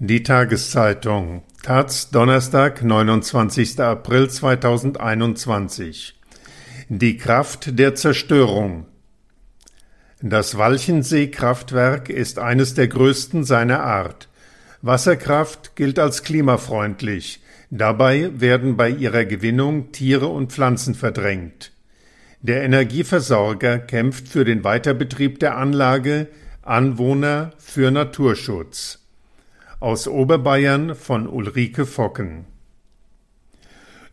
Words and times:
Die 0.00 0.22
Tageszeitung 0.22 1.42
Taz 1.64 2.10
Donnerstag, 2.10 2.84
29. 2.84 3.80
April 3.80 4.30
2021 4.30 6.14
Die 6.88 7.16
Kraft 7.16 7.76
der 7.80 7.96
Zerstörung 7.96 8.86
Das 10.22 10.56
Walchensee-Kraftwerk 10.56 12.10
ist 12.10 12.38
eines 12.38 12.74
der 12.74 12.86
größten 12.86 13.42
seiner 13.42 13.82
Art. 13.82 14.28
Wasserkraft 14.82 15.74
gilt 15.74 15.98
als 15.98 16.22
klimafreundlich. 16.22 17.42
Dabei 17.70 18.30
werden 18.38 18.76
bei 18.76 18.90
ihrer 18.90 19.24
Gewinnung 19.24 19.90
Tiere 19.90 20.28
und 20.28 20.52
Pflanzen 20.52 20.94
verdrängt. 20.94 21.72
Der 22.40 22.62
Energieversorger 22.62 23.80
kämpft 23.80 24.28
für 24.28 24.44
den 24.44 24.62
Weiterbetrieb 24.62 25.40
der 25.40 25.56
Anlage, 25.56 26.28
Anwohner 26.62 27.50
für 27.58 27.90
Naturschutz. 27.90 29.00
Aus 29.80 30.08
Oberbayern 30.08 30.96
von 30.96 31.28
Ulrike 31.28 31.86
Focken. 31.86 32.46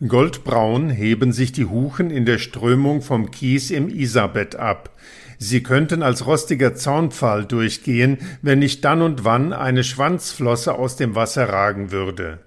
Goldbraun 0.08 0.92
heben 0.92 1.32
sich 1.34 1.54
die 1.54 1.66
Huchen 1.66 2.12
in 2.12 2.28
der 2.28 2.38
Strömung 2.38 3.02
vom 3.02 3.32
Kies 3.32 3.72
im 3.72 3.90
Isarbett 3.90 4.56
ab. 4.56 4.92
Sie 5.40 5.64
könnten 5.64 6.04
als 6.04 6.28
rostiger 6.28 6.76
Zaunpfahl 6.76 7.46
durchgehen, 7.46 8.20
wenn 8.44 8.60
nicht 8.60 8.86
dann 8.86 9.02
und 9.02 9.26
wann 9.26 9.54
eine 9.54 9.84
Schwanzflosse 9.84 10.76
aus 10.76 10.98
dem 10.98 11.16
Wasser 11.16 11.50
ragen 11.50 11.92
würde. 11.92 12.42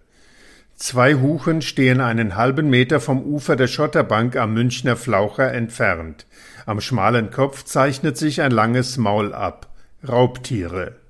Zwei 0.77 1.16
Huchen 1.16 1.61
stehen 1.61 2.01
einen 2.01 2.37
halben 2.37 2.71
Meter 2.71 3.01
vom 3.01 3.21
Ufer 3.25 3.57
der 3.57 3.66
Schotterbank 3.66 4.37
am 4.37 4.55
Münchner 4.55 4.95
Flaucher 4.95 5.53
entfernt. 5.53 6.27
Am 6.66 6.80
schmalen 6.80 7.33
Kopf 7.33 7.65
zeichnet 7.65 8.16
sich 8.16 8.43
ein 8.43 8.53
langes 8.53 8.97
Maul 8.97 9.35
ab. 9.35 9.75
Raubtiere. 10.09 11.08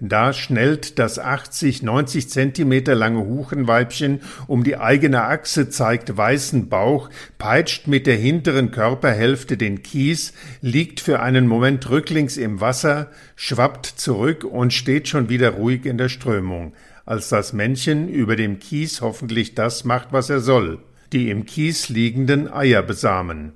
Da 0.00 0.32
schnellt 0.32 0.98
das 0.98 1.18
80, 1.18 1.82
90 1.82 2.28
Zentimeter 2.28 2.94
lange 2.94 3.20
Huchenweibchen 3.20 4.20
um 4.46 4.64
die 4.64 4.76
eigene 4.76 5.22
Achse, 5.22 5.68
zeigt 5.68 6.16
weißen 6.16 6.68
Bauch, 6.68 7.10
peitscht 7.38 7.86
mit 7.86 8.06
der 8.06 8.16
hinteren 8.16 8.70
Körperhälfte 8.70 9.56
den 9.56 9.82
Kies, 9.82 10.32
liegt 10.60 11.00
für 11.00 11.20
einen 11.20 11.46
Moment 11.46 11.88
rücklings 11.90 12.36
im 12.36 12.60
Wasser, 12.60 13.10
schwappt 13.36 13.86
zurück 13.86 14.44
und 14.44 14.72
steht 14.72 15.08
schon 15.08 15.28
wieder 15.28 15.50
ruhig 15.50 15.86
in 15.86 15.98
der 15.98 16.08
Strömung, 16.08 16.74
als 17.06 17.28
das 17.28 17.52
Männchen 17.52 18.08
über 18.08 18.34
dem 18.34 18.58
Kies 18.58 19.00
hoffentlich 19.00 19.54
das 19.54 19.84
macht, 19.84 20.08
was 20.12 20.28
er 20.28 20.40
soll, 20.40 20.80
die 21.12 21.30
im 21.30 21.46
Kies 21.46 21.88
liegenden 21.88 22.52
Eier 22.52 22.82
besamen. 22.82 23.52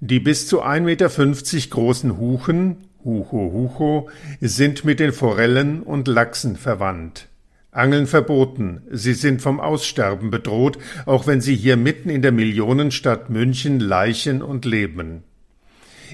Die 0.00 0.20
bis 0.20 0.46
zu 0.46 0.62
1,50 0.62 0.82
Meter 0.82 1.70
großen 1.70 2.18
Huchen, 2.18 2.87
Hucho 3.04 3.52
Hucho, 3.52 4.08
sind 4.40 4.84
mit 4.84 5.00
den 5.00 5.12
Forellen 5.12 5.82
und 5.82 6.08
Lachsen 6.08 6.56
verwandt. 6.56 7.28
Angeln 7.70 8.06
verboten, 8.06 8.82
sie 8.90 9.14
sind 9.14 9.40
vom 9.40 9.60
Aussterben 9.60 10.30
bedroht, 10.30 10.78
auch 11.06 11.26
wenn 11.26 11.40
sie 11.40 11.54
hier 11.54 11.76
mitten 11.76 12.10
in 12.10 12.22
der 12.22 12.32
Millionenstadt 12.32 13.30
München 13.30 13.78
laichen 13.78 14.42
und 14.42 14.64
leben. 14.64 15.22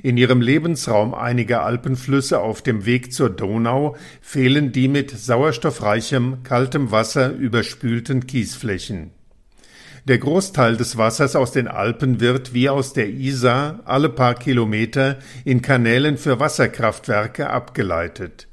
In 0.03 0.17
ihrem 0.17 0.41
Lebensraum 0.41 1.15
einiger 1.15 1.65
Alpenflüsse 1.65 2.41
auf 2.41 2.61
dem 2.61 2.85
Weg 2.85 3.13
zur 3.13 3.31
Donau 3.31 3.97
fehlen 4.21 4.73
die 4.73 4.89
mit 4.89 5.11
sauerstoffreichem, 5.11 6.43
kaltem 6.43 6.91
Wasser 6.91 7.33
überspülten 7.33 8.27
Kiesflächen. 8.27 9.13
Der 10.07 10.19
Großteil 10.19 10.77
des 10.77 10.99
Wassers 10.99 11.35
aus 11.35 11.53
den 11.53 11.67
Alpen 11.67 12.21
wird 12.21 12.53
wie 12.53 12.69
aus 12.69 12.93
der 12.93 13.09
Isar 13.09 13.81
alle 13.87 14.11
paar 14.11 14.35
Kilometer 14.35 15.19
in 15.47 15.63
Kanälen 15.63 16.19
für 16.19 16.39
Wasserkraftwerke 16.39 17.49
abgeleitet. 17.49 18.47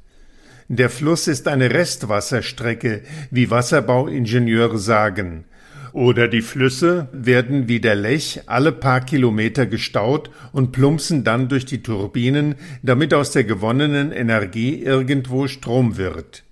Der 0.68 0.88
Fluss 0.88 1.28
ist 1.28 1.48
eine 1.48 1.70
Restwasserstrecke, 1.70 3.02
wie 3.30 3.50
Wasserbauingenieure 3.50 4.78
sagen. 4.78 5.44
Oder 5.92 6.26
die 6.26 6.40
Flüsse 6.40 7.08
werden 7.12 7.68
wie 7.68 7.80
der 7.80 7.96
Lech 7.96 8.40
alle 8.46 8.72
paar 8.72 9.02
Kilometer 9.02 9.66
gestaut 9.66 10.30
und 10.52 10.72
plumpsen 10.72 11.22
dann 11.22 11.50
durch 11.50 11.66
die 11.66 11.82
Turbinen, 11.82 12.54
damit 12.82 13.12
aus 13.12 13.30
der 13.30 13.44
gewonnenen 13.44 14.10
Energie 14.10 14.82
irgendwo 14.82 15.48
Strom 15.48 15.98
wird. 15.98 16.44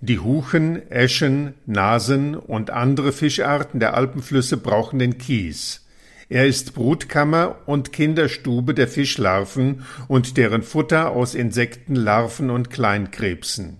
Die 0.00 0.18
Huchen, 0.18 0.90
Eschen, 0.90 1.54
Nasen 1.64 2.34
und 2.34 2.70
andere 2.70 3.12
Fischarten 3.12 3.80
der 3.80 3.94
Alpenflüsse 3.94 4.58
brauchen 4.58 4.98
den 4.98 5.16
Kies. 5.16 5.86
Er 6.28 6.46
ist 6.46 6.74
Brutkammer 6.74 7.60
und 7.66 7.92
Kinderstube 7.92 8.74
der 8.74 8.88
Fischlarven 8.88 9.84
und 10.08 10.36
deren 10.36 10.62
Futter 10.62 11.10
aus 11.10 11.34
Insekten, 11.34 11.94
Larven 11.94 12.50
und 12.50 12.68
Kleinkrebsen. 12.68 13.78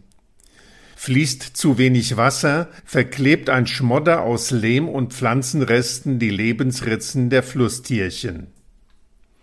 Fließt 0.94 1.42
zu 1.42 1.76
wenig 1.76 2.16
Wasser, 2.16 2.68
verklebt 2.84 3.50
ein 3.50 3.66
Schmodder 3.66 4.22
aus 4.22 4.50
Lehm 4.50 4.88
und 4.88 5.12
Pflanzenresten 5.12 6.18
die 6.18 6.30
Lebensritzen 6.30 7.28
der 7.28 7.42
Flusstierchen. 7.42 8.46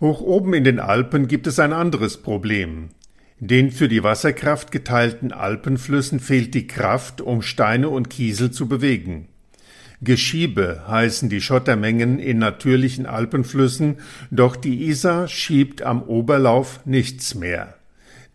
Hoch 0.01 0.21
oben 0.21 0.53
in 0.53 0.63
den 0.63 0.79
Alpen 0.79 1.27
gibt 1.27 1.45
es 1.45 1.59
ein 1.59 1.71
anderes 1.71 2.17
Problem. 2.17 2.89
Den 3.39 3.71
für 3.71 3.87
die 3.87 4.03
Wasserkraft 4.03 4.71
geteilten 4.71 5.31
Alpenflüssen 5.31 6.19
fehlt 6.19 6.53
die 6.53 6.67
Kraft, 6.67 7.21
um 7.21 7.41
Steine 7.41 7.89
und 7.89 8.09
Kiesel 8.09 8.51
zu 8.51 8.67
bewegen. 8.67 9.27
Geschiebe 10.01 10.83
heißen 10.87 11.29
die 11.29 11.41
Schottermengen 11.41 12.19
in 12.19 12.37
natürlichen 12.37 13.05
Alpenflüssen, 13.05 13.97
doch 14.31 14.55
die 14.55 14.87
Isar 14.87 15.27
schiebt 15.27 15.81
am 15.81 16.03
Oberlauf 16.03 16.81
nichts 16.85 17.35
mehr. 17.35 17.75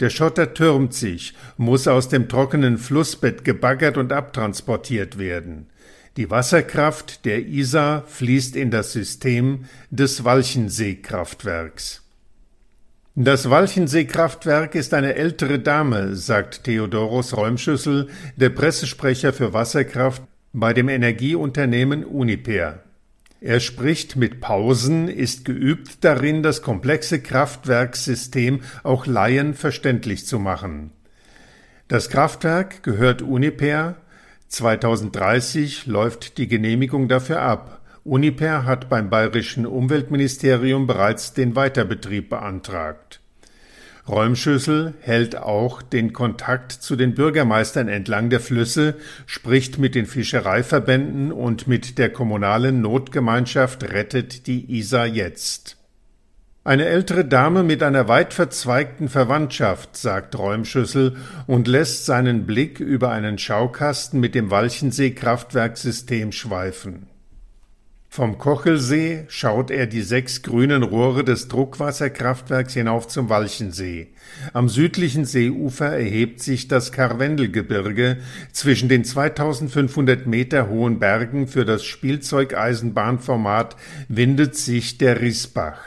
Der 0.00 0.10
Schotter 0.10 0.54
türmt 0.54 0.94
sich, 0.94 1.34
muss 1.56 1.88
aus 1.88 2.08
dem 2.08 2.28
trockenen 2.28 2.78
Flussbett 2.78 3.44
gebaggert 3.44 3.98
und 3.98 4.12
abtransportiert 4.12 5.18
werden. 5.18 5.66
Die 6.16 6.30
Wasserkraft 6.30 7.24
der 7.24 7.46
Isar 7.46 8.04
fließt 8.06 8.56
in 8.56 8.70
das 8.70 8.92
System 8.92 9.66
des 9.90 10.24
Walchenseekraftwerks. 10.24 12.02
Das 13.20 13.50
Walchensee-Kraftwerk 13.50 14.76
ist 14.76 14.94
eine 14.94 15.16
ältere 15.16 15.58
Dame, 15.58 16.14
sagt 16.14 16.62
Theodoros 16.62 17.36
Räumschüssel, 17.36 18.10
der 18.36 18.50
Pressesprecher 18.50 19.32
für 19.32 19.52
Wasserkraft 19.52 20.22
bei 20.52 20.72
dem 20.72 20.88
Energieunternehmen 20.88 22.04
Uniper. 22.04 22.84
Er 23.40 23.58
spricht 23.58 24.14
mit 24.14 24.40
Pausen, 24.40 25.08
ist 25.08 25.44
geübt 25.44 26.04
darin, 26.04 26.44
das 26.44 26.62
komplexe 26.62 27.20
Kraftwerkssystem 27.20 28.60
auch 28.84 29.04
Laien 29.04 29.54
verständlich 29.54 30.24
zu 30.24 30.38
machen. 30.38 30.92
Das 31.88 32.10
Kraftwerk 32.10 32.84
gehört 32.84 33.20
Uniper, 33.20 33.96
2030 34.46 35.86
läuft 35.86 36.38
die 36.38 36.46
Genehmigung 36.46 37.08
dafür 37.08 37.42
ab. 37.42 37.77
Uniper 38.08 38.64
hat 38.64 38.88
beim 38.88 39.10
bayerischen 39.10 39.66
Umweltministerium 39.66 40.86
bereits 40.86 41.34
den 41.34 41.54
Weiterbetrieb 41.54 42.30
beantragt. 42.30 43.20
Räumschüssel 44.08 44.94
hält 45.00 45.36
auch 45.36 45.82
den 45.82 46.14
Kontakt 46.14 46.72
zu 46.72 46.96
den 46.96 47.14
Bürgermeistern 47.14 47.88
entlang 47.88 48.30
der 48.30 48.40
Flüsse, 48.40 48.94
spricht 49.26 49.78
mit 49.78 49.94
den 49.94 50.06
Fischereiverbänden 50.06 51.30
und 51.30 51.68
mit 51.68 51.98
der 51.98 52.08
kommunalen 52.10 52.80
Notgemeinschaft 52.80 53.84
Rettet 53.84 54.46
die 54.46 54.78
Isar 54.78 55.06
jetzt. 55.06 55.76
Eine 56.64 56.86
ältere 56.86 57.26
Dame 57.26 57.62
mit 57.62 57.82
einer 57.82 58.08
weit 58.08 58.32
verzweigten 58.32 59.10
Verwandtschaft, 59.10 59.98
sagt 59.98 60.38
Räumschüssel 60.38 61.16
und 61.46 61.68
lässt 61.68 62.06
seinen 62.06 62.46
Blick 62.46 62.80
über 62.80 63.10
einen 63.10 63.36
Schaukasten 63.36 64.18
mit 64.18 64.34
dem 64.34 64.50
Walchensee-Kraftwerksystem 64.50 66.32
schweifen. 66.32 67.06
Vom 68.18 68.36
Kochelsee 68.36 69.26
schaut 69.28 69.70
er 69.70 69.86
die 69.86 70.02
sechs 70.02 70.42
grünen 70.42 70.82
Rohre 70.82 71.22
des 71.22 71.46
Druckwasserkraftwerks 71.46 72.74
hinauf 72.74 73.06
zum 73.06 73.28
Walchensee. 73.28 74.08
Am 74.52 74.68
südlichen 74.68 75.24
Seeufer 75.24 75.96
erhebt 75.96 76.40
sich 76.40 76.66
das 76.66 76.90
Karwendelgebirge. 76.90 78.16
Zwischen 78.50 78.88
den 78.88 79.04
2500 79.04 80.26
Meter 80.26 80.68
hohen 80.68 80.98
Bergen 80.98 81.46
für 81.46 81.64
das 81.64 81.84
Spielzeugeisenbahnformat 81.84 83.76
windet 84.08 84.56
sich 84.56 84.98
der 84.98 85.20
Rissbach. 85.20 85.78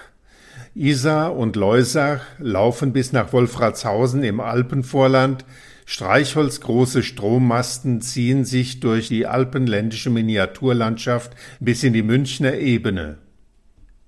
Isar 0.74 1.36
und 1.36 1.58
Leusach 1.58 2.22
laufen 2.40 2.94
bis 2.94 3.12
nach 3.12 3.34
Wolfratshausen 3.34 4.24
im 4.24 4.40
Alpenvorland, 4.40 5.44
Streichholzgroße 5.86 7.04
Strommasten 7.04 8.00
ziehen 8.00 8.46
sich 8.46 8.80
durch 8.80 9.10
die 9.10 9.28
alpenländische 9.28 10.10
Miniaturlandschaft 10.10 11.34
bis 11.60 11.84
in 11.84 11.92
die 11.92 12.04
Münchner 12.04 12.54
Ebene. 12.54 13.18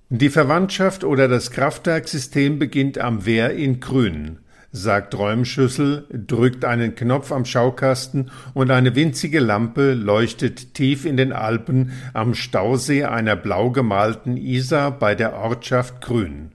Die 0.08 0.30
Verwandtschaft 0.30 1.04
oder 1.04 1.28
das 1.28 1.50
Kraftwerksystem 1.50 2.58
beginnt 2.58 2.96
am 2.96 3.26
Wehr 3.26 3.50
in 3.50 3.80
Grün, 3.80 4.38
sagt 4.72 5.18
Räumschüssel, 5.18 6.06
drückt 6.10 6.64
einen 6.64 6.94
Knopf 6.94 7.30
am 7.30 7.44
Schaukasten 7.44 8.30
und 8.54 8.70
eine 8.70 8.94
winzige 8.94 9.40
Lampe 9.40 9.92
leuchtet 9.92 10.72
tief 10.72 11.04
in 11.04 11.18
den 11.18 11.34
Alpen 11.34 11.92
am 12.14 12.34
Stausee 12.34 13.04
einer 13.04 13.36
blau 13.36 13.70
gemalten 13.70 14.38
Isar 14.38 14.98
bei 14.98 15.14
der 15.14 15.34
Ortschaft 15.34 16.00
Grün. 16.00 16.53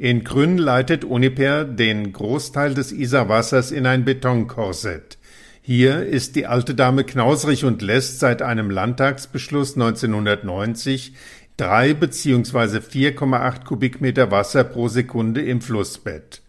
In 0.00 0.24
Grün 0.24 0.56
leitet 0.56 1.04
Uniper 1.04 1.64
den 1.64 2.14
Großteil 2.14 2.72
des 2.72 2.90
Isarwassers 2.90 3.70
in 3.70 3.84
ein 3.84 4.06
Betonkorsett. 4.06 5.18
Hier 5.60 6.06
ist 6.06 6.36
die 6.36 6.46
alte 6.46 6.74
Dame 6.74 7.04
knausrig 7.04 7.66
und 7.66 7.82
lässt 7.82 8.18
seit 8.18 8.40
einem 8.40 8.70
Landtagsbeschluss 8.70 9.74
1990 9.74 11.12
drei 11.58 11.92
bzw. 11.92 12.78
4,8 12.78 13.64
Kubikmeter 13.66 14.30
Wasser 14.30 14.64
pro 14.64 14.88
Sekunde 14.88 15.42
im 15.42 15.60
Flussbett. 15.60 16.40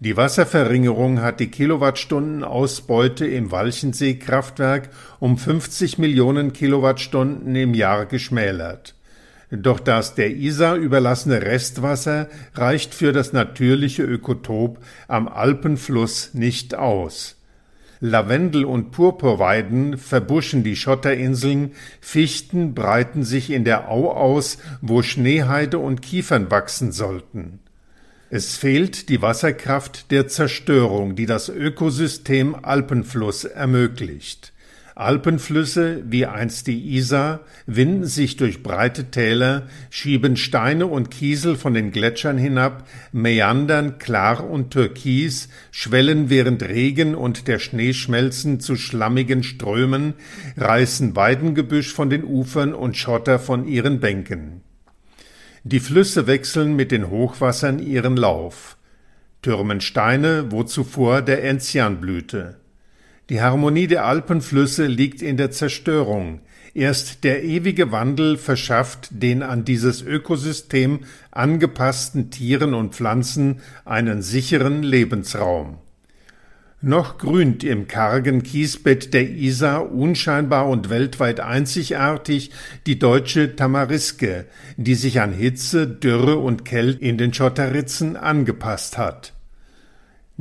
Die 0.00 0.18
Wasserverringerung 0.18 1.22
hat 1.22 1.40
die 1.40 1.50
Kilowattstundenausbeute 1.50 3.24
im 3.24 3.50
Walchensee-Kraftwerk 3.50 4.90
um 5.18 5.38
50 5.38 5.96
Millionen 5.96 6.52
Kilowattstunden 6.52 7.56
im 7.56 7.72
Jahr 7.72 8.04
geschmälert. 8.04 8.94
Doch 9.54 9.80
das 9.80 10.14
der 10.14 10.34
Isar 10.34 10.76
überlassene 10.76 11.42
Restwasser 11.42 12.30
reicht 12.54 12.94
für 12.94 13.12
das 13.12 13.34
natürliche 13.34 14.02
Ökotop 14.02 14.78
am 15.08 15.28
Alpenfluss 15.28 16.32
nicht 16.32 16.74
aus. 16.74 17.36
Lavendel- 18.00 18.64
und 18.64 18.92
Purpurweiden 18.92 19.98
verbuschen 19.98 20.64
die 20.64 20.74
Schotterinsel, 20.74 21.70
Fichten 22.00 22.74
breiten 22.74 23.24
sich 23.24 23.50
in 23.50 23.64
der 23.64 23.90
Au 23.90 24.10
aus, 24.10 24.56
wo 24.80 25.02
Schneeheide 25.02 25.78
und 25.78 26.00
Kiefern 26.00 26.50
wachsen 26.50 26.90
sollten. 26.90 27.58
Es 28.30 28.56
fehlt 28.56 29.10
die 29.10 29.20
Wasserkraft 29.20 30.10
der 30.10 30.28
Zerstörung, 30.28 31.14
die 31.14 31.26
das 31.26 31.50
Ökosystem 31.50 32.56
Alpenfluss 32.62 33.44
ermöglicht. 33.44 34.54
Alpenflüsse 34.94 36.02
wie 36.06 36.26
einst 36.26 36.66
die 36.66 36.94
Isar 36.96 37.40
winden 37.66 38.04
sich 38.04 38.36
durch 38.36 38.62
breite 38.62 39.10
Täler, 39.10 39.66
schieben 39.88 40.36
Steine 40.36 40.86
und 40.86 41.10
Kiesel 41.10 41.56
von 41.56 41.72
den 41.72 41.92
Gletschern 41.92 42.36
hinab, 42.36 42.86
meandern 43.10 43.98
klar 43.98 44.48
und 44.48 44.70
türkis, 44.70 45.48
schwellen 45.70 46.28
während 46.28 46.62
Regen 46.62 47.14
und 47.14 47.48
der 47.48 47.58
Schnee 47.58 47.94
schmelzen 47.94 48.60
zu 48.60 48.76
schlammigen 48.76 49.42
Strömen, 49.42 50.14
reißen 50.58 51.16
Weidengebüsch 51.16 51.92
von 51.92 52.10
den 52.10 52.24
Ufern 52.24 52.74
und 52.74 52.96
Schotter 52.96 53.38
von 53.38 53.66
ihren 53.66 54.00
Bänken. 54.00 54.60
Die 55.64 55.80
Flüsse 55.80 56.26
wechseln 56.26 56.76
mit 56.76 56.90
den 56.90 57.08
Hochwassern 57.08 57.78
ihren 57.78 58.16
Lauf, 58.16 58.76
türmen 59.40 59.80
Steine, 59.80 60.50
wo 60.50 60.64
zuvor 60.64 61.22
der 61.22 61.44
Enzian 61.44 62.00
blühte. 62.00 62.61
Die 63.32 63.40
Harmonie 63.40 63.86
der 63.86 64.04
Alpenflüsse 64.04 64.84
liegt 64.84 65.22
in 65.22 65.38
der 65.38 65.50
Zerstörung. 65.50 66.42
Erst 66.74 67.24
der 67.24 67.42
ewige 67.42 67.90
Wandel 67.90 68.36
verschafft 68.36 69.08
den 69.10 69.42
an 69.42 69.64
dieses 69.64 70.02
Ökosystem 70.02 71.00
angepassten 71.30 72.30
Tieren 72.30 72.74
und 72.74 72.94
Pflanzen 72.94 73.62
einen 73.86 74.20
sicheren 74.20 74.82
Lebensraum. 74.82 75.78
Noch 76.82 77.16
grünt 77.16 77.64
im 77.64 77.88
kargen 77.88 78.42
Kiesbett 78.42 79.14
der 79.14 79.30
Isar 79.30 79.90
unscheinbar 79.90 80.68
und 80.68 80.90
weltweit 80.90 81.40
einzigartig 81.40 82.50
die 82.84 82.98
deutsche 82.98 83.56
Tamariske, 83.56 84.44
die 84.76 84.94
sich 84.94 85.22
an 85.22 85.32
Hitze, 85.32 85.86
Dürre 85.86 86.36
und 86.36 86.66
Kälte 86.66 87.02
in 87.02 87.16
den 87.16 87.32
Schotterritzen 87.32 88.18
angepasst 88.18 88.98
hat. 88.98 89.32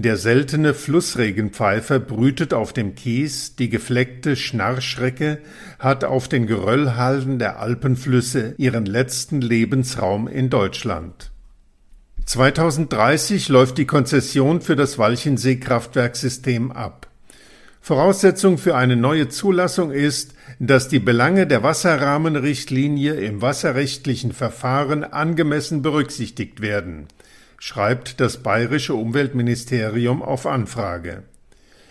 Der 0.04 0.18
seltene 0.18 0.74
Flussregenpfeifer 0.74 2.00
brütet 2.00 2.56
auf 2.56 2.74
dem 2.74 2.96
Kies, 2.96 3.56
die 3.56 3.70
gefleckte 3.70 4.36
Schnarchschrecke 4.36 5.38
hat 5.78 6.06
auf 6.06 6.28
den 6.28 6.48
Geröllhalden 6.48 7.38
der 7.38 7.60
Alpenflüsse 7.60 8.56
ihren 8.58 8.88
letzten 8.88 9.42
Lebensraum 9.42 10.28
in 10.28 10.50
Deutschland. 10.50 11.30
2030 12.26 13.50
läuft 13.50 13.78
die 13.78 13.86
Konzession 13.86 14.62
für 14.62 14.76
das 14.76 14.98
Walchensee-Kraftwerksystem 14.98 16.72
ab. 16.72 17.08
Voraussetzung 17.80 18.58
für 18.58 18.76
eine 18.76 18.96
neue 18.96 19.30
Zulassung 19.30 19.92
ist, 19.92 20.34
dass 20.58 20.88
die 20.88 21.00
Belange 21.00 21.46
der 21.46 21.62
Wasserrahmenrichtlinie 21.62 23.14
im 23.14 23.44
wasserrechtlichen 23.44 24.32
Verfahren 24.32 25.04
angemessen 25.04 25.84
berücksichtigt 25.84 26.60
werden 26.62 27.08
schreibt 27.64 28.20
das 28.20 28.38
bayerische 28.38 28.96
Umweltministerium 28.96 30.24
auf 30.24 30.48
Anfrage. 30.48 31.22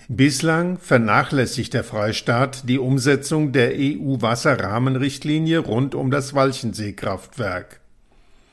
Bislang 0.08 0.78
vernachlässigt 0.78 1.74
der 1.74 1.84
Freistaat 1.84 2.68
die 2.68 2.80
Umsetzung 2.80 3.52
der 3.52 3.74
EU-Wasserrahmenrichtlinie 3.76 5.60
rund 5.60 5.94
um 5.94 6.10
das 6.10 6.34
Walchensee-Kraftwerk. 6.34 7.78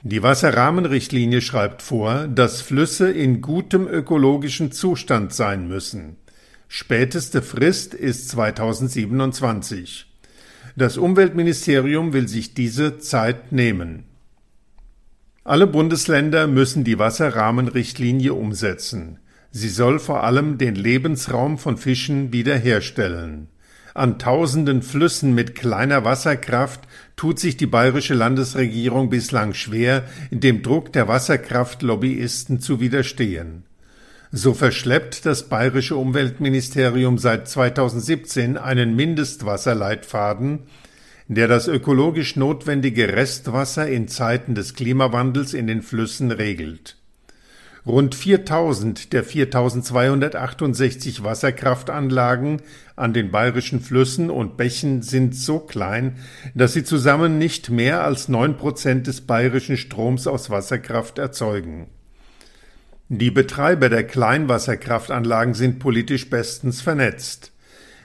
Die 0.04 0.22
Wasserrahmenrichtlinie 0.22 1.42
schreibt 1.42 1.82
vor, 1.82 2.28
dass 2.28 2.62
Flüsse 2.62 3.10
in 3.10 3.42
gutem 3.42 3.88
ökologischen 3.88 4.72
Zustand 4.72 5.34
sein 5.34 5.68
müssen. 5.68 6.18
Späteste 6.68 7.42
Frist 7.42 7.96
ist 7.96 8.30
2027. 8.30 10.06
Das 10.76 10.98
Umweltministerium 10.98 12.14
will 12.14 12.28
sich 12.28 12.54
diese 12.54 13.00
Zeit 13.00 13.52
nehmen. 13.52 14.07
Alle 15.48 15.66
Bundesländer 15.66 16.46
müssen 16.46 16.84
die 16.84 17.00
Wasserrahmenrichtlinie 17.00 18.34
umsetzen. 18.34 19.20
Sie 19.50 19.70
soll 19.70 19.98
vor 19.98 20.26
allem 20.26 20.58
den 20.58 20.76
Lebensraum 20.76 21.58
von 21.58 21.78
Fischen 21.78 22.34
wiederherstellen. 22.34 23.48
An 23.94 24.20
tausenden 24.20 24.82
Flüssen 24.82 25.34
mit 25.34 25.56
kleiner 25.56 26.04
Wasserkraft 26.04 26.82
tut 27.16 27.40
sich 27.40 27.56
die 27.56 27.66
bayerische 27.66 28.14
Landesregierung 28.14 29.10
bislang 29.10 29.54
schwer, 29.54 30.04
dem 30.32 30.64
Druck 30.64 30.92
der 30.92 31.08
Wasserkraftlobbyisten 31.08 32.60
zu 32.60 32.82
widerstehen. 32.82 33.64
So 34.34 34.54
verschleppt 34.54 35.26
das 35.26 35.48
bayerische 35.48 35.96
Umweltministerium 35.96 37.18
seit 37.18 37.48
2017 37.48 38.58
einen 38.58 38.98
Mindestwasserleitfaden, 38.98 40.64
der 41.28 41.48
das 41.48 41.68
ökologisch 41.68 42.36
notwendige 42.36 43.14
Restwasser 43.14 43.88
in 43.88 44.08
Zeiten 44.08 44.56
des 44.56 44.74
Klimawandels 44.74 45.54
in 45.54 45.68
den 45.68 45.82
Flüssen 45.82 46.32
regelt. 46.32 46.98
Rund 47.86 48.16
4000 48.16 49.14
der 49.14 49.24
4268 49.24 51.24
Wasserkraftanlagen 51.24 52.62
an 52.98 53.14
den 53.14 53.32
bayerischen 53.32 53.80
Flüssen 53.80 54.30
und 54.30 54.58
Bächen 54.58 55.02
sind 55.02 55.36
so 55.36 55.60
klein, 55.60 56.18
dass 56.54 56.74
sie 56.74 56.84
zusammen 56.84 57.38
nicht 57.38 57.70
mehr 57.70 58.04
als 58.04 58.28
neun 58.28 58.58
Prozent 58.58 59.08
des 59.08 59.22
bayerischen 59.22 59.78
Stroms 59.78 60.28
aus 60.28 60.50
Wasserkraft 60.50 61.18
erzeugen. 61.18 61.88
Die 63.08 63.32
Betreiber 63.32 63.88
der 63.88 64.06
Kleinwasserkraftanlagen 64.06 65.54
sind 65.54 65.80
politisch 65.80 66.30
bestens 66.30 66.82
vernetzt. 66.82 67.54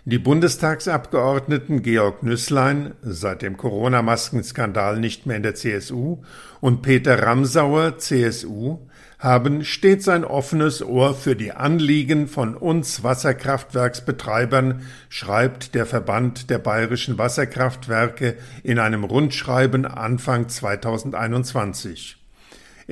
Die 0.04 0.18
Bundestagsabgeordneten 0.18 1.82
Georg 1.82 2.24
Nüßlein, 2.24 2.94
seit 3.02 3.40
dem 3.42 3.56
Corona-Maskenskandal 3.56 4.98
nicht 4.98 5.26
mehr 5.26 5.36
in 5.36 5.44
der 5.44 5.54
CSU, 5.54 6.22
und 6.60 6.82
Peter 6.82 7.22
Ramsauer, 7.22 7.98
CSU, 7.98 8.80
haben 9.20 9.64
stets 9.64 10.08
ein 10.08 10.24
offenes 10.24 10.82
Ohr 10.82 11.14
für 11.14 11.36
die 11.36 11.52
Anliegen 11.52 12.26
von 12.26 12.56
uns 12.56 13.04
Wasserkraftwerksbetreibern, 13.04 14.82
schreibt 15.08 15.76
der 15.76 15.86
Verband 15.86 16.50
der 16.50 16.58
bayerischen 16.58 17.16
Wasserkraftwerke 17.16 18.36
in 18.64 18.80
einem 18.80 19.04
Rundschreiben 19.04 19.86
Anfang 19.86 20.48
2021. 20.48 22.21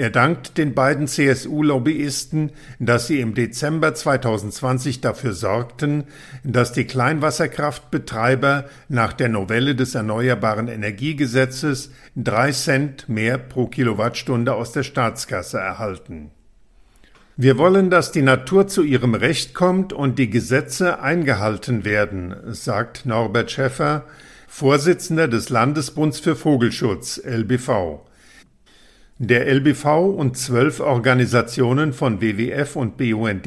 Er 0.00 0.08
dankt 0.08 0.56
den 0.56 0.72
beiden 0.72 1.08
CSU-Lobbyisten, 1.08 2.52
dass 2.78 3.06
sie 3.06 3.20
im 3.20 3.34
Dezember 3.34 3.94
2020 3.94 5.02
dafür 5.02 5.34
sorgten, 5.34 6.04
dass 6.42 6.72
die 6.72 6.86
Kleinwasserkraftbetreiber 6.86 8.64
nach 8.88 9.12
der 9.12 9.28
Novelle 9.28 9.74
des 9.74 9.94
Erneuerbaren 9.94 10.68
Energiegesetzes 10.68 11.90
drei 12.16 12.50
Cent 12.52 13.10
mehr 13.10 13.36
pro 13.36 13.66
Kilowattstunde 13.66 14.54
aus 14.54 14.72
der 14.72 14.84
Staatskasse 14.84 15.58
erhalten. 15.58 16.30
Wir 17.36 17.58
wollen, 17.58 17.90
dass 17.90 18.10
die 18.10 18.22
Natur 18.22 18.68
zu 18.68 18.82
ihrem 18.82 19.14
Recht 19.14 19.52
kommt 19.52 19.92
und 19.92 20.18
die 20.18 20.30
Gesetze 20.30 21.02
eingehalten 21.02 21.84
werden, 21.84 22.34
sagt 22.46 23.04
Norbert 23.04 23.50
Schäffer, 23.50 24.06
Vorsitzender 24.48 25.28
des 25.28 25.50
Landesbunds 25.50 26.20
für 26.20 26.36
Vogelschutz 26.36 27.20
LBV. 27.22 28.00
Der 29.22 29.54
LBV 29.54 30.14
und 30.16 30.38
zwölf 30.38 30.80
Organisationen 30.80 31.92
von 31.92 32.22
WWF 32.22 32.74
und 32.74 32.96
BUND 32.96 33.46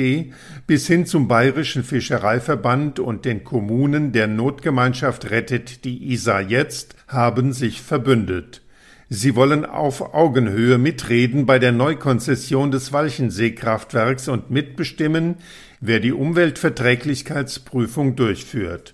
bis 0.67 0.85
hin 0.85 1.07
zum 1.07 1.27
Bayerischen 1.27 1.83
Fischereiverband 1.83 2.99
und 2.99 3.25
den 3.25 3.43
Kommunen 3.43 4.11
der 4.11 4.27
Notgemeinschaft 4.27 5.31
Rettet 5.31 5.83
die 5.83 6.11
Isar 6.11 6.41
jetzt 6.41 6.95
haben 7.07 7.53
sich 7.53 7.81
verbündet. 7.81 8.61
Sie 9.09 9.35
wollen 9.35 9.65
auf 9.65 10.13
Augenhöhe 10.13 10.77
mitreden 10.77 11.47
bei 11.47 11.57
der 11.57 11.71
Neukonzession 11.71 12.69
des 12.69 12.93
Walchensee-Kraftwerks 12.93 14.27
und 14.27 14.51
mitbestimmen, 14.51 15.37
wer 15.81 15.99
die 15.99 16.13
Umweltverträglichkeitsprüfung 16.13 18.15
durchführt. 18.15 18.93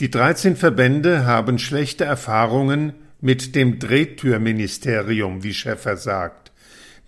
Die 0.00 0.10
13 0.10 0.56
Verbände 0.56 1.24
haben 1.24 1.60
schlechte 1.60 2.04
Erfahrungen 2.04 2.94
mit 3.20 3.54
dem 3.54 3.78
Drehtürministerium, 3.78 5.42
wie 5.42 5.54
Schäffer 5.54 5.96
sagt. 5.96 6.52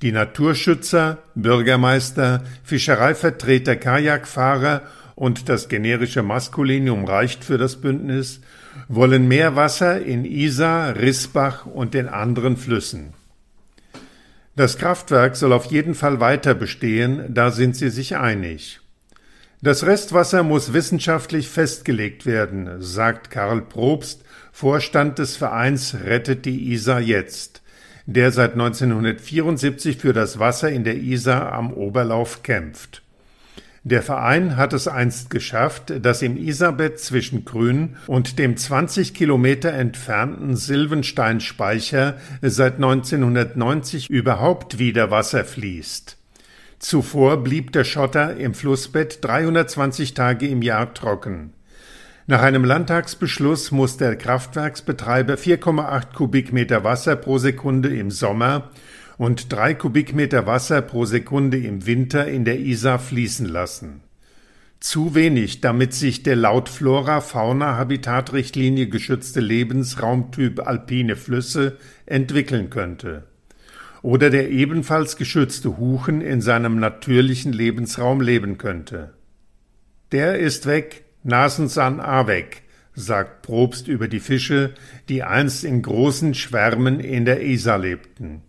Die 0.03 0.13
Naturschützer, 0.13 1.19
Bürgermeister, 1.35 2.43
Fischereivertreter, 2.65 3.77
Kajakfahrer 3.77 4.83
und 5.15 5.49
das 5.49 5.69
generische 5.69 6.23
Maskulinum 6.23 7.05
reicht 7.05 7.45
für 7.45 7.59
das 7.59 7.81
Bündnis, 7.81 8.41
wollen 8.89 9.29
mehr 9.29 9.55
Wasser 9.55 10.03
in 10.03 10.25
Isar, 10.25 10.97
Rissbach 10.97 11.67
und 11.67 11.95
den 11.95 12.09
anderen 12.09 12.57
Flüssen. 12.57 13.15
Das 14.57 14.77
Kraftwerk 14.77 15.37
soll 15.37 15.53
auf 15.53 15.67
jeden 15.67 15.95
Fall 15.95 16.21
weiter 16.21 16.55
bestehen, 16.55 17.33
da 17.33 17.51
sind 17.51 17.77
sie 17.77 17.91
sich 17.91 18.17
einig. 18.17 18.81
Das 19.63 19.87
Restwasser 19.87 20.43
muss 20.43 20.73
wissenschaftlich 20.73 21.49
festgelegt 21.49 22.27
werden, 22.27 22.83
sagt 22.83 23.31
Karl 23.31 23.63
Probst, 23.63 24.25
Vorstand 24.53 25.19
des 25.19 25.37
Vereins 25.37 25.97
Rettet 26.05 26.45
die 26.45 26.73
Isar 26.73 27.01
jetzt, 27.01 27.63
der 28.07 28.31
seit 28.31 28.53
1974 28.53 29.97
für 29.97 30.13
das 30.13 30.39
Wasser 30.39 30.71
in 30.71 30.85
der 30.85 30.99
Isar 30.99 31.53
am 31.53 31.73
Oberlauf 31.73 32.43
kämpft. 32.43 33.03
Der 33.83 34.03
Verein 34.03 34.57
hat 34.57 34.73
es 34.75 34.87
einst 34.87 35.31
geschafft, 35.31 35.93
dass 36.03 36.23
im 36.23 36.37
Isarbett 36.37 37.01
zwischen 37.01 37.45
Grün 37.45 37.97
und 38.07 38.39
dem 38.39 38.57
20 38.57 39.13
Kilometer 39.13 39.73
entfernten 39.73 40.55
Silvenstein-Speicher 40.55 42.17
seit 42.43 42.75
1990 42.75 44.09
überhaupt 44.09 44.79
wieder 44.79 45.11
Wasser 45.11 45.45
fließt. 45.45 46.17
Zuvor 46.79 47.43
blieb 47.43 47.73
der 47.73 47.85
Schotter 47.85 48.37
im 48.37 48.55
Flussbett 48.55 49.25
320 49.25 50.15
Tage 50.15 50.47
im 50.47 50.63
Jahr 50.63 50.95
trocken. 50.95 51.53
Nach 52.29 52.41
einem 52.41 52.65
Landtagsbeschluss 52.65 53.73
muss 53.73 53.97
der 53.97 54.15
Kraftwerksbetreiber 54.15 55.35
4,8 55.35 56.15
Kubikmeter 56.15 56.85
Wasser 56.85 57.17
pro 57.17 57.39
Sekunde 57.39 57.89
im 57.97 58.13
Sommer 58.13 58.71
und 59.19 59.53
drei 59.53 59.75
Kubikmeter 59.75 60.47
Wasser 60.47 60.83
pro 60.83 61.05
Sekunde 61.05 61.59
im 61.59 61.85
Winter 61.85 62.29
in 62.29 62.45
der 62.45 62.61
Isar 62.61 63.01
fließen 63.01 63.49
lassen. 63.49 64.03
Zu 64.79 65.17
wenig, 65.17 65.61
damit 65.61 65.95
sich 65.95 66.23
der 66.23 66.37
laut 66.37 66.69
Flora-Fauna-Habitatrichtlinie 66.69 68.87
geschützte 68.87 69.41
Lebensraumtyp 69.41 70.65
alpine 70.65 71.17
Flüsse 71.17 71.77
entwickeln 72.07 72.71
könnte. 72.71 73.25
Oder 74.03 74.31
der 74.31 74.51
ebenfalls 74.51 75.17
geschützte 75.17 75.77
Huchen 75.77 76.21
in 76.21 76.41
seinem 76.41 76.79
natürlichen 76.79 77.53
Lebensraum 77.53 78.21
leben 78.21 78.59
könnte. 78.59 79.15
Der 80.13 80.39
ist 80.39 80.67
weg, 80.67 81.03
Nasensan 81.25 82.01
a 82.01 82.27
weg, 82.27 82.63
sagt 82.95 83.43
Probst 83.43 83.89
über 83.89 84.09
die 84.09 84.21
Fische, 84.21 84.75
die 85.09 85.23
einst 85.23 85.65
in 85.65 85.83
großen 85.83 86.35
Schwärmen 86.35 87.01
in 87.01 87.25
der 87.25 87.43
Isar 87.43 87.79
lebten. 87.79 88.43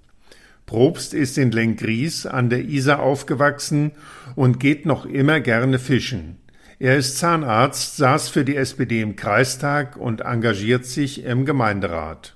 Probst 0.66 1.14
ist 1.14 1.38
in 1.38 1.52
Lengries 1.52 2.26
an 2.26 2.50
der 2.50 2.64
Isar 2.64 3.00
aufgewachsen 3.00 3.92
und 4.36 4.60
geht 4.60 4.86
noch 4.86 5.06
immer 5.06 5.40
gerne 5.40 5.78
fischen. 5.78 6.38
Er 6.80 6.98
ist 6.98 7.18
Zahnarzt, 7.18 7.98
saß 7.98 8.30
für 8.30 8.44
die 8.44 8.56
SPD 8.56 9.02
im 9.02 9.16
Kreistag 9.16 9.96
und 9.96 10.22
engagiert 10.22 10.86
sich 10.86 11.24
im 11.24 11.46
Gemeinderat. 11.46 12.36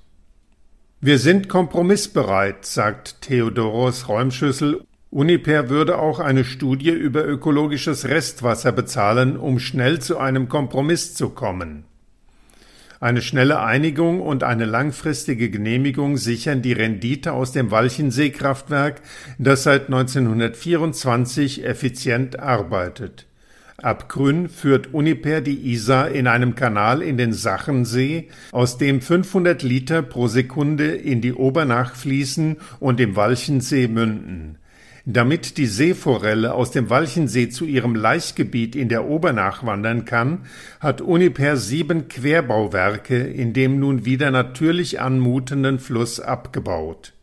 Wir 1.01 1.19
sind 1.19 1.49
kompromissbereit, 1.49 2.65
sagt 2.65 3.21
Theodoros 3.21 4.07
Räumschüssel. 4.07 4.86
Uniper 5.09 5.69
würde 5.69 5.99
auch 5.99 6.19
eine 6.19 6.43
Studie 6.43 6.91
über 6.91 7.25
ökologisches 7.25 8.05
Restwasser 8.09 8.73
bezahlen, 8.73 9.37
um 9.37 9.57
schnell 9.57 9.99
zu 9.99 10.17
einem 10.17 10.49
Kompromiss 10.49 11.13
zu 11.13 11.29
kommen. 11.29 11.85
Eine 12.99 13.21
schnelle 13.21 13.61
Einigung 13.61 14.21
und 14.21 14.43
eine 14.43 14.65
langfristige 14.65 15.49
Genehmigung 15.49 16.17
sichern 16.17 16.61
die 16.61 16.73
Rendite 16.73 17.31
aus 17.31 17.51
dem 17.53 17.71
Walchenseekraftwerk, 17.71 19.01
das 19.37 19.63
seit 19.63 19.85
1924 19.85 21.63
effizient 21.63 22.39
arbeitet. 22.39 23.27
Ab 23.77 24.09
Grün 24.09 24.49
führt 24.49 24.93
Uniper 24.93 25.39
die 25.39 25.71
Isar 25.71 26.09
in 26.09 26.25
einem 26.25 26.55
Kanal 26.55 27.03
in 27.03 27.15
den 27.15 27.31
Sachensee, 27.31 28.27
aus 28.51 28.79
dem 28.79 29.01
500 29.01 29.61
Liter 29.61 30.01
pro 30.01 30.27
Sekunde 30.27 30.87
in 30.87 31.21
die 31.21 31.33
Obernach 31.33 31.95
fließen 31.95 32.57
und 32.79 32.99
im 32.99 33.15
Walchensee 33.15 33.87
münden. 33.87 34.57
Damit 35.09 35.57
die 35.57 35.67
Seeforelle 35.67 36.53
aus 36.53 36.71
dem 36.71 36.89
Walchensee 36.89 37.47
zu 37.47 37.63
ihrem 37.63 37.95
Laichgebiet 37.95 38.75
in 38.75 38.89
der 38.89 39.07
Obernach 39.07 39.65
wandern 39.65 40.03
kann, 40.03 40.39
hat 40.81 40.99
Uniper 40.99 41.55
sieben 41.55 42.09
Querbauwerke 42.09 43.17
in 43.17 43.53
dem 43.53 43.79
nun 43.79 44.03
wieder 44.03 44.31
natürlich 44.31 44.99
anmutenden 44.99 45.79
Fluss 45.79 46.19
abgebaut. 46.19 47.13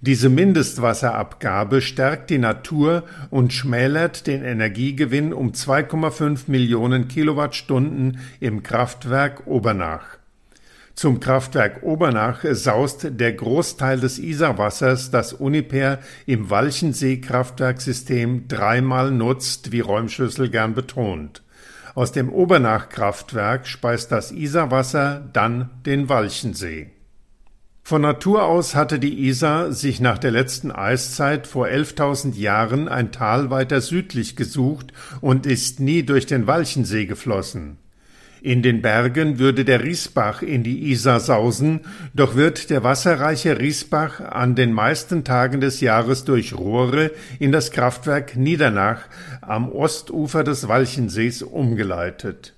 Diese 0.00 0.28
Mindestwasserabgabe 0.28 1.82
stärkt 1.82 2.30
die 2.30 2.38
Natur 2.38 3.04
und 3.30 3.52
schmälert 3.52 4.26
den 4.26 4.42
Energiegewinn 4.42 5.32
um 5.32 5.52
2,5 5.52 6.50
Millionen 6.50 7.06
Kilowattstunden 7.06 8.18
im 8.40 8.64
Kraftwerk 8.64 9.46
Obernach. 9.46 10.18
Zum 10.94 11.18
Kraftwerk 11.18 11.82
Obernach 11.82 12.44
saust 12.52 13.08
der 13.10 13.32
Großteil 13.32 13.98
des 13.98 14.18
Isarwassers, 14.18 15.10
das 15.10 15.32
Uniper 15.32 15.98
im 16.24 16.50
Walchensee-Kraftwerksystem 16.50 18.46
dreimal 18.46 19.10
nutzt, 19.10 19.72
wie 19.72 19.80
Räumschlüssel 19.80 20.50
gern 20.50 20.74
betont. 20.74 21.42
Aus 21.96 22.12
dem 22.12 22.32
Obernach-Kraftwerk 22.32 23.66
speist 23.66 24.12
das 24.12 24.30
Isarwasser 24.30 25.28
dann 25.32 25.70
den 25.84 26.08
Walchensee. 26.08 26.90
Von 27.82 28.00
Natur 28.00 28.44
aus 28.44 28.74
hatte 28.74 28.98
die 28.98 29.26
Isar 29.26 29.72
sich 29.72 30.00
nach 30.00 30.18
der 30.18 30.30
letzten 30.30 30.72
Eiszeit 30.72 31.46
vor 31.46 31.66
11.000 31.66 32.34
Jahren 32.34 32.88
ein 32.88 33.12
Tal 33.12 33.50
weiter 33.50 33.80
südlich 33.80 34.36
gesucht 34.36 34.92
und 35.20 35.44
ist 35.44 35.80
nie 35.80 36.02
durch 36.02 36.24
den 36.24 36.46
Walchensee 36.46 37.04
geflossen. 37.04 37.78
In 38.44 38.60
den 38.60 38.82
Bergen 38.82 39.38
würde 39.38 39.64
der 39.64 39.82
Riesbach 39.82 40.42
in 40.42 40.62
die 40.62 40.90
Isar 40.90 41.18
sausen, 41.18 41.80
doch 42.12 42.34
wird 42.34 42.68
der 42.68 42.84
wasserreiche 42.84 43.58
Riesbach 43.58 44.20
an 44.20 44.54
den 44.54 44.74
meisten 44.74 45.24
Tagen 45.24 45.62
des 45.62 45.80
Jahres 45.80 46.24
durch 46.24 46.52
Rohre 46.52 47.10
in 47.38 47.52
das 47.52 47.70
Kraftwerk 47.70 48.36
Niedernach 48.36 49.06
am 49.40 49.72
Ostufer 49.72 50.44
des 50.44 50.68
Walchensees 50.68 51.42
umgeleitet. 51.42 52.52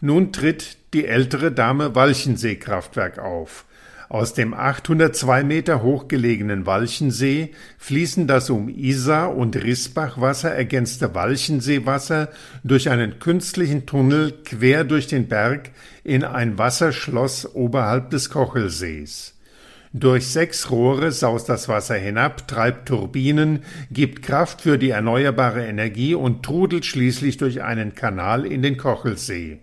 Nun 0.00 0.32
tritt 0.32 0.76
die 0.92 1.06
ältere 1.06 1.50
Dame 1.50 1.96
Walchensee-Kraftwerk 1.96 3.18
auf. 3.18 3.64
Aus 4.08 4.34
dem 4.34 4.52
802 4.52 5.44
Meter 5.44 5.82
hoch 5.82 6.08
gelegenen 6.08 6.66
Walchensee 6.66 7.52
fließen 7.78 8.26
das 8.26 8.50
um 8.50 8.68
Isar 8.68 9.34
und 9.34 9.56
Rissbachwasser 9.56 10.50
ergänzte 10.50 11.14
Walchenseewasser 11.14 12.28
durch 12.64 12.90
einen 12.90 13.18
künstlichen 13.18 13.86
Tunnel 13.86 14.32
quer 14.44 14.84
durch 14.84 15.06
den 15.06 15.28
Berg 15.28 15.70
in 16.02 16.22
ein 16.22 16.58
Wasserschloss 16.58 17.54
oberhalb 17.54 18.10
des 18.10 18.28
Kochelsees. 18.28 19.34
Durch 19.96 20.26
sechs 20.26 20.70
Rohre 20.70 21.12
saust 21.12 21.48
das 21.48 21.68
Wasser 21.68 21.94
hinab, 21.94 22.48
treibt 22.48 22.88
Turbinen, 22.88 23.62
gibt 23.92 24.22
Kraft 24.22 24.62
für 24.62 24.76
die 24.76 24.90
erneuerbare 24.90 25.64
Energie 25.64 26.16
und 26.16 26.42
trudelt 26.42 26.84
schließlich 26.84 27.36
durch 27.36 27.62
einen 27.62 27.94
Kanal 27.94 28.44
in 28.44 28.60
den 28.60 28.76
Kochelsee. 28.76 29.60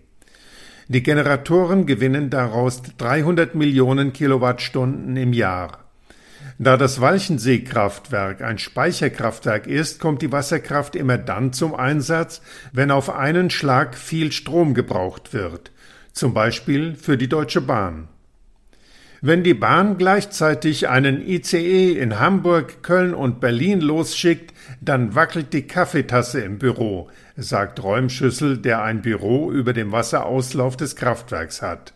Die 0.88 1.02
Generatoren 1.02 1.86
gewinnen 1.86 2.30
daraus 2.30 2.82
300 2.98 3.54
Millionen 3.54 4.12
Kilowattstunden 4.12 5.16
im 5.16 5.32
Jahr. 5.32 5.78
Da 6.58 6.76
das 6.76 7.00
Walchensee-Kraftwerk 7.00 8.42
ein 8.42 8.58
Speicherkraftwerk 8.58 9.66
ist, 9.66 10.00
kommt 10.00 10.22
die 10.22 10.32
Wasserkraft 10.32 10.96
immer 10.96 11.18
dann 11.18 11.52
zum 11.52 11.74
Einsatz, 11.74 12.42
wenn 12.72 12.90
auf 12.90 13.10
einen 13.10 13.50
Schlag 13.50 13.96
viel 13.96 14.32
Strom 14.32 14.74
gebraucht 14.74 15.32
wird, 15.32 15.72
zum 16.12 16.34
Beispiel 16.34 16.94
für 16.94 17.16
die 17.16 17.28
Deutsche 17.28 17.60
Bahn. 17.60 18.08
Wenn 19.24 19.44
die 19.44 19.54
Bahn 19.54 19.98
gleichzeitig 19.98 20.88
einen 20.88 21.24
ICE 21.24 21.92
in 21.92 22.18
Hamburg, 22.18 22.82
Köln 22.82 23.14
und 23.14 23.38
Berlin 23.38 23.80
losschickt, 23.80 24.52
dann 24.80 25.14
wackelt 25.14 25.52
die 25.52 25.62
Kaffeetasse 25.62 26.40
im 26.40 26.58
Büro, 26.58 27.08
sagt 27.36 27.80
Räumschüssel, 27.80 28.58
der 28.58 28.82
ein 28.82 29.00
Büro 29.00 29.52
über 29.52 29.74
dem 29.74 29.92
Wasserauslauf 29.92 30.76
des 30.76 30.96
Kraftwerks 30.96 31.62
hat. 31.62 31.94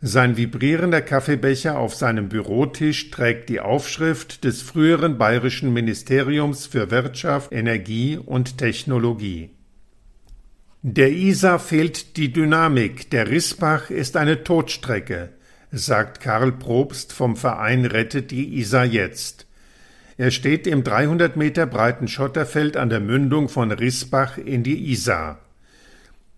Sein 0.00 0.38
vibrierender 0.38 1.02
Kaffeebecher 1.02 1.78
auf 1.78 1.94
seinem 1.94 2.30
Bürotisch 2.30 3.10
trägt 3.10 3.50
die 3.50 3.60
Aufschrift 3.60 4.42
des 4.44 4.62
früheren 4.62 5.18
bayerischen 5.18 5.74
Ministeriums 5.74 6.64
für 6.64 6.90
Wirtschaft, 6.90 7.52
Energie 7.52 8.16
und 8.16 8.56
Technologie. 8.56 9.50
Der 10.80 11.12
Isar 11.12 11.58
fehlt 11.58 12.16
die 12.16 12.32
Dynamik, 12.32 13.10
der 13.10 13.28
Rissbach 13.28 13.90
ist 13.90 14.16
eine 14.16 14.42
Todstrecke 14.42 15.34
sagt 15.72 16.20
Karl 16.20 16.52
Probst 16.52 17.12
vom 17.12 17.36
Verein 17.36 17.84
Rettet 17.84 18.30
die 18.30 18.58
Isar 18.58 18.84
jetzt. 18.84 19.46
Er 20.16 20.30
steht 20.30 20.66
im 20.66 20.84
300 20.84 21.36
Meter 21.36 21.66
breiten 21.66 22.08
Schotterfeld 22.08 22.76
an 22.76 22.90
der 22.90 23.00
Mündung 23.00 23.48
von 23.48 23.72
Rissbach 23.72 24.36
in 24.36 24.62
die 24.62 24.90
Isar. 24.90 25.38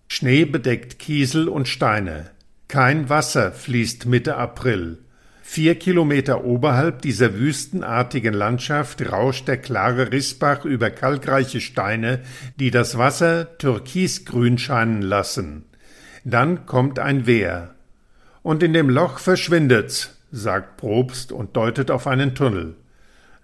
Schnee 0.07 0.45
bedeckt 0.45 0.99
Kiesel 0.99 1.49
und 1.49 1.67
Steine. 1.67 2.31
Kein 2.67 3.09
Wasser 3.09 3.51
fließt 3.51 4.05
Mitte 4.05 4.37
April. 4.37 4.99
Vier 5.41 5.75
Kilometer 5.75 6.45
oberhalb 6.45 7.01
dieser 7.01 7.35
wüstenartigen 7.37 8.33
Landschaft 8.33 9.11
rauscht 9.11 9.47
der 9.47 9.57
klare 9.57 10.11
Rissbach 10.11 10.63
über 10.63 10.89
kalkreiche 10.89 11.59
Steine, 11.59 12.21
die 12.59 12.71
das 12.71 12.97
Wasser 12.97 13.57
türkisgrün 13.57 14.57
scheinen 14.57 15.01
lassen. 15.01 15.65
Dann 16.23 16.65
kommt 16.65 16.99
ein 16.99 17.27
Wehr. 17.27 17.72
Und 18.43 18.61
in 18.61 18.73
dem 18.73 18.89
Loch 18.89 19.19
verschwindet's, 19.19 20.17
sagt 20.31 20.77
Probst 20.77 21.31
und 21.31 21.55
deutet 21.55 21.89
auf 21.89 22.07
einen 22.07 22.35
Tunnel. 22.35 22.75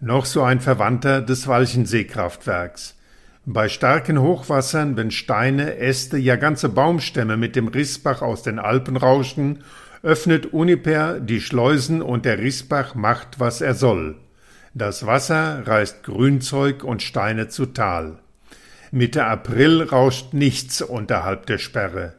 Noch 0.02 0.26
so 0.26 0.44
ein 0.44 0.60
Verwandter 0.60 1.22
des 1.22 1.48
Walchenseekraftwerks. 1.48 2.96
Bei 3.46 3.70
starken 3.70 4.22
Hochwassern, 4.22 4.98
wenn 4.98 5.10
Steine, 5.10 5.78
Äste, 5.78 6.18
ja 6.18 6.36
ganze 6.36 6.70
Baumstämme 6.70 7.38
mit 7.38 7.56
dem 7.56 7.70
Rissbach 7.70 8.22
aus 8.22 8.44
den 8.44 8.60
Alpen 8.60 8.98
rauschen, 8.98 9.64
öffnet 10.04 10.54
Uniper 10.54 11.20
die 11.20 11.42
Schleusen 11.42 12.02
und 12.02 12.26
der 12.26 12.40
Rissbach 12.40 12.94
macht, 12.94 13.40
was 13.40 13.62
er 13.62 13.74
soll. 13.74 14.18
Das 14.74 15.06
Wasser 15.06 15.66
reißt 15.66 16.04
Grünzeug 16.04 16.84
und 16.84 17.02
Steine 17.02 17.48
zu 17.48 17.66
Tal. 17.66 18.20
Mitte 18.92 19.26
April 19.26 19.84
rauscht 19.84 20.34
nichts 20.34 20.82
unterhalb 20.82 21.46
der 21.46 21.58
Sperre. 21.58 22.19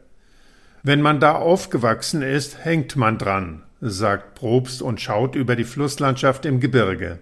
Wenn 0.83 1.01
man 1.01 1.19
da 1.19 1.33
aufgewachsen 1.33 2.23
ist, 2.23 2.65
hängt 2.65 2.95
man 2.95 3.19
dran, 3.19 3.61
sagt 3.81 4.33
Probst 4.33 4.81
und 4.81 4.99
schaut 4.99 5.35
über 5.35 5.55
die 5.55 5.63
Flusslandschaft 5.63 6.45
im 6.45 6.59
Gebirge. 6.59 7.19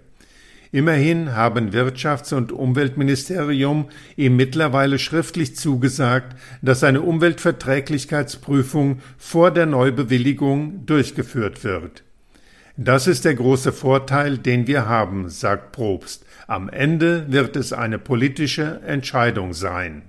Immerhin 0.72 1.36
haben 1.36 1.72
Wirtschafts- 1.72 2.34
und 2.34 2.51
Umweltministerium 2.51 3.89
ihm 4.16 4.38
mittlerweile 4.38 4.98
schriftlich 5.00 5.56
zugesagt, 5.58 6.38
dass 6.62 6.84
eine 6.84 7.01
Umweltverträglichkeitsprüfung 7.01 9.00
vor 9.18 9.51
der 9.51 9.66
Neubewilligung 9.66 10.86
durchgeführt 10.86 11.63
wird. 11.63 12.04
Das 12.78 13.08
ist 13.08 13.25
der 13.25 13.36
große 13.36 13.74
Vorteil, 13.74 14.38
den 14.38 14.68
wir 14.68 14.88
haben, 14.88 15.28
sagt 15.28 15.74
Probst. 15.74 16.24
Am 16.48 16.70
Ende 16.70 17.25
wird 17.30 17.58
es 17.58 17.74
eine 17.74 18.00
politische 18.00 18.80
Entscheidung 18.86 19.54
sein. 19.54 20.04